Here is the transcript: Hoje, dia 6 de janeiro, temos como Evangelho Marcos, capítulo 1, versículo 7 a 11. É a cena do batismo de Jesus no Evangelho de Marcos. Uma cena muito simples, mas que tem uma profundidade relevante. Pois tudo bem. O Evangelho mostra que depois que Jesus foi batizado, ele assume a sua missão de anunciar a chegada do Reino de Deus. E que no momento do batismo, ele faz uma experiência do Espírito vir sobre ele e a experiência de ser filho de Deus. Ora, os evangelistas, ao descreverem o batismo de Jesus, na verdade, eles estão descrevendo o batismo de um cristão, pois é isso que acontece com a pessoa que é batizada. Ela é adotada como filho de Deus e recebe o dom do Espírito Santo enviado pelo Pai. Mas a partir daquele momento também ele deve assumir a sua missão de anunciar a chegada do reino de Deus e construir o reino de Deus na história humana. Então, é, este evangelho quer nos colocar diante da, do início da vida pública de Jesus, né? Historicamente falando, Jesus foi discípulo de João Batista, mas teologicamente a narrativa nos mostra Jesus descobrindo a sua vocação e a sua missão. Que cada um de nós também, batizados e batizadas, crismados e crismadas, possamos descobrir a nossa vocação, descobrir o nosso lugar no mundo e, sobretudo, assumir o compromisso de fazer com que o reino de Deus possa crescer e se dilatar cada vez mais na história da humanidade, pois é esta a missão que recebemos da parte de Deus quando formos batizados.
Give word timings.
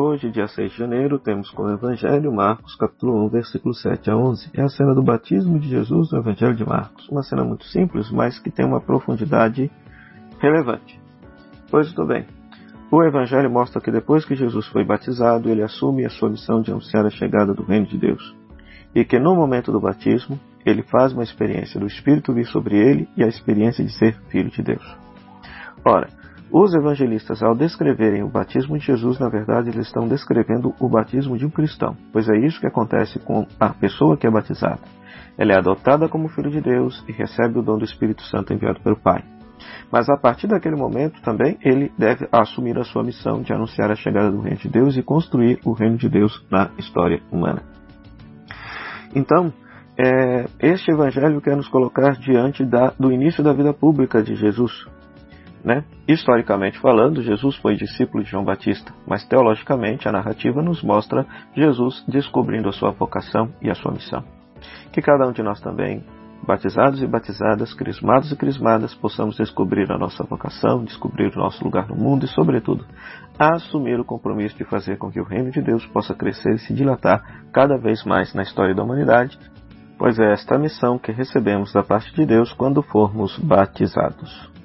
Hoje, 0.00 0.30
dia 0.30 0.46
6 0.46 0.70
de 0.70 0.78
janeiro, 0.78 1.18
temos 1.18 1.50
como 1.50 1.70
Evangelho 1.70 2.32
Marcos, 2.32 2.76
capítulo 2.76 3.26
1, 3.26 3.30
versículo 3.30 3.74
7 3.74 4.08
a 4.08 4.16
11. 4.16 4.48
É 4.54 4.62
a 4.62 4.68
cena 4.68 4.94
do 4.94 5.02
batismo 5.02 5.58
de 5.58 5.68
Jesus 5.68 6.12
no 6.12 6.18
Evangelho 6.20 6.54
de 6.54 6.64
Marcos. 6.64 7.08
Uma 7.08 7.24
cena 7.24 7.42
muito 7.42 7.64
simples, 7.64 8.08
mas 8.08 8.38
que 8.38 8.48
tem 8.48 8.64
uma 8.64 8.80
profundidade 8.80 9.68
relevante. 10.38 11.00
Pois 11.68 11.92
tudo 11.92 12.06
bem. 12.06 12.24
O 12.92 13.02
Evangelho 13.02 13.50
mostra 13.50 13.80
que 13.80 13.90
depois 13.90 14.24
que 14.24 14.36
Jesus 14.36 14.68
foi 14.68 14.84
batizado, 14.84 15.50
ele 15.50 15.64
assume 15.64 16.06
a 16.06 16.10
sua 16.10 16.30
missão 16.30 16.62
de 16.62 16.70
anunciar 16.70 17.04
a 17.04 17.10
chegada 17.10 17.52
do 17.52 17.64
Reino 17.64 17.86
de 17.86 17.98
Deus. 17.98 18.36
E 18.94 19.04
que 19.04 19.18
no 19.18 19.34
momento 19.34 19.72
do 19.72 19.80
batismo, 19.80 20.38
ele 20.64 20.84
faz 20.84 21.12
uma 21.12 21.24
experiência 21.24 21.80
do 21.80 21.88
Espírito 21.88 22.32
vir 22.32 22.46
sobre 22.46 22.76
ele 22.76 23.08
e 23.16 23.24
a 23.24 23.26
experiência 23.26 23.84
de 23.84 23.92
ser 23.92 24.14
filho 24.28 24.48
de 24.48 24.62
Deus. 24.62 24.96
Ora, 25.84 26.08
os 26.50 26.74
evangelistas, 26.74 27.42
ao 27.42 27.54
descreverem 27.54 28.22
o 28.22 28.28
batismo 28.28 28.78
de 28.78 28.84
Jesus, 28.84 29.18
na 29.18 29.28
verdade, 29.28 29.68
eles 29.68 29.86
estão 29.86 30.08
descrevendo 30.08 30.74
o 30.80 30.88
batismo 30.88 31.36
de 31.36 31.44
um 31.44 31.50
cristão, 31.50 31.96
pois 32.12 32.28
é 32.28 32.38
isso 32.38 32.60
que 32.60 32.66
acontece 32.66 33.18
com 33.18 33.46
a 33.60 33.68
pessoa 33.70 34.16
que 34.16 34.26
é 34.26 34.30
batizada. 34.30 34.80
Ela 35.36 35.52
é 35.52 35.58
adotada 35.58 36.08
como 36.08 36.28
filho 36.28 36.50
de 36.50 36.60
Deus 36.60 37.04
e 37.06 37.12
recebe 37.12 37.58
o 37.58 37.62
dom 37.62 37.78
do 37.78 37.84
Espírito 37.84 38.22
Santo 38.22 38.52
enviado 38.52 38.80
pelo 38.80 38.96
Pai. 38.96 39.22
Mas 39.90 40.08
a 40.08 40.16
partir 40.16 40.46
daquele 40.46 40.76
momento 40.76 41.20
também 41.22 41.58
ele 41.62 41.92
deve 41.98 42.28
assumir 42.32 42.78
a 42.78 42.84
sua 42.84 43.02
missão 43.02 43.42
de 43.42 43.52
anunciar 43.52 43.90
a 43.90 43.94
chegada 43.94 44.30
do 44.30 44.40
reino 44.40 44.58
de 44.58 44.68
Deus 44.68 44.96
e 44.96 45.02
construir 45.02 45.60
o 45.64 45.72
reino 45.72 45.96
de 45.96 46.08
Deus 46.08 46.44
na 46.50 46.70
história 46.78 47.20
humana. 47.30 47.62
Então, 49.14 49.52
é, 49.96 50.46
este 50.60 50.90
evangelho 50.90 51.40
quer 51.40 51.56
nos 51.56 51.68
colocar 51.68 52.12
diante 52.12 52.64
da, 52.64 52.92
do 52.98 53.10
início 53.12 53.42
da 53.42 53.52
vida 53.52 53.72
pública 53.72 54.22
de 54.22 54.34
Jesus, 54.34 54.86
né? 55.64 55.84
Historicamente 56.06 56.78
falando, 56.78 57.22
Jesus 57.22 57.56
foi 57.56 57.74
discípulo 57.74 58.22
de 58.22 58.30
João 58.30 58.44
Batista, 58.44 58.92
mas 59.06 59.24
teologicamente 59.26 60.08
a 60.08 60.12
narrativa 60.12 60.62
nos 60.62 60.82
mostra 60.82 61.26
Jesus 61.54 62.04
descobrindo 62.08 62.68
a 62.68 62.72
sua 62.72 62.90
vocação 62.90 63.52
e 63.60 63.70
a 63.70 63.74
sua 63.74 63.92
missão. 63.92 64.24
Que 64.92 65.02
cada 65.02 65.26
um 65.26 65.32
de 65.32 65.42
nós 65.42 65.60
também, 65.60 66.04
batizados 66.46 67.02
e 67.02 67.06
batizadas, 67.06 67.74
crismados 67.74 68.32
e 68.32 68.36
crismadas, 68.36 68.94
possamos 68.94 69.36
descobrir 69.36 69.90
a 69.92 69.98
nossa 69.98 70.24
vocação, 70.24 70.84
descobrir 70.84 71.34
o 71.34 71.38
nosso 71.38 71.62
lugar 71.62 71.88
no 71.88 71.96
mundo 71.96 72.24
e, 72.24 72.28
sobretudo, 72.28 72.84
assumir 73.38 74.00
o 74.00 74.04
compromisso 74.04 74.56
de 74.56 74.64
fazer 74.64 74.96
com 74.96 75.10
que 75.10 75.20
o 75.20 75.24
reino 75.24 75.50
de 75.50 75.60
Deus 75.60 75.84
possa 75.86 76.14
crescer 76.14 76.54
e 76.54 76.58
se 76.58 76.72
dilatar 76.72 77.44
cada 77.52 77.76
vez 77.76 78.04
mais 78.04 78.34
na 78.34 78.42
história 78.42 78.74
da 78.74 78.82
humanidade, 78.82 79.38
pois 79.98 80.18
é 80.18 80.32
esta 80.32 80.54
a 80.54 80.58
missão 80.58 80.98
que 80.98 81.12
recebemos 81.12 81.72
da 81.72 81.82
parte 81.82 82.14
de 82.14 82.24
Deus 82.24 82.52
quando 82.52 82.82
formos 82.82 83.36
batizados. 83.38 84.57